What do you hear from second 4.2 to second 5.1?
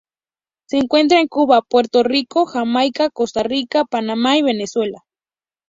y Venezuela.